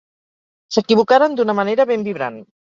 S'equivocaren 0.77 1.37
d'una 1.41 1.57
manera 1.61 1.89
ben 1.95 2.11
vibrant. 2.11 2.45